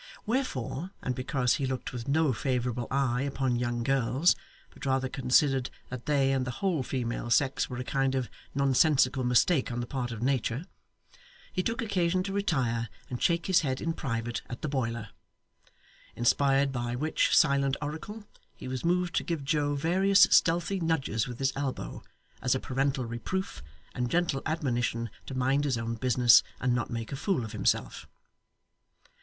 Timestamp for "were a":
7.69-7.83